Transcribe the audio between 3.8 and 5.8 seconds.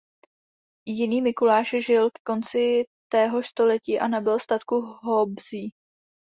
a nabyl statku Hobzí.